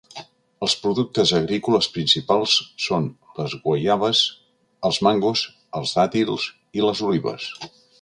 [0.67, 2.55] Els productes agrícoles principals
[2.87, 3.07] són
[3.41, 4.25] les guaiabes,
[4.91, 5.45] els mangos,
[5.83, 7.51] els dàtils i les olives.